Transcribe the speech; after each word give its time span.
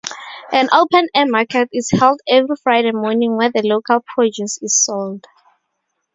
An 0.51 0.67
open-air 0.73 1.27
market 1.27 1.69
is 1.71 1.91
held 1.91 2.21
every 2.27 2.55
Friday 2.63 2.91
morning 2.91 3.37
where 3.37 3.51
the 3.51 3.61
local 3.61 4.01
produce 4.15 4.57
is 4.63 4.75
sold. 4.83 5.27